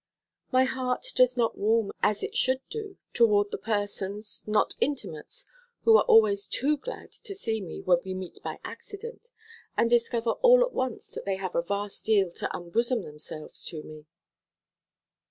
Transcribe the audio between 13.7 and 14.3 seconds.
me.